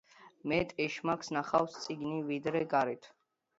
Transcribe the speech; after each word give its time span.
მეტ 0.51 0.73
ეშმაკს 0.85 1.29
ნახავ 1.37 1.69
შიგნით, 1.75 2.27
ვიდრე 2.33 2.65
გარეთ. 2.75 3.11